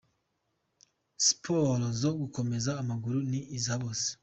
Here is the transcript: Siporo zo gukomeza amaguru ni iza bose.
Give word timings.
Siporo 1.25 1.85
zo 2.01 2.11
gukomeza 2.19 2.71
amaguru 2.81 3.19
ni 3.29 3.39
iza 3.57 3.73
bose. 3.81 4.07